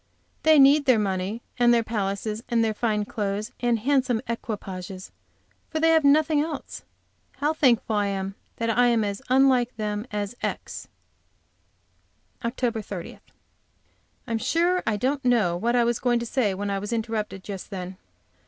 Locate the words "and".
1.59-1.71, 2.49-2.63, 3.59-3.77